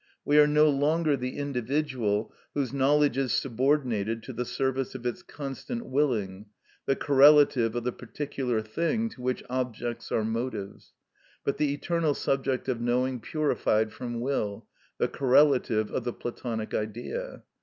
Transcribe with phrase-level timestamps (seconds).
[0.25, 5.21] We are no longer the individual whose knowledge is subordinated to the service of its
[5.21, 6.47] constant willing,
[6.87, 10.93] the correlative of the particular thing to which objects are motives,
[11.43, 14.65] but the eternal subject of knowing purified from will,
[14.97, 17.43] the correlative of the Platonic Idea.